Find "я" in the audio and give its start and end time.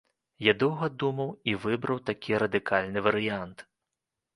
0.45-0.55